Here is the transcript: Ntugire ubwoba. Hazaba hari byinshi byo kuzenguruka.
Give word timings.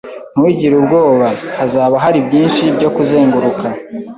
Ntugire 0.33 0.73
ubwoba. 0.77 1.27
Hazaba 1.59 1.95
hari 2.05 2.19
byinshi 2.27 2.63
byo 2.77 2.89
kuzenguruka. 2.95 3.65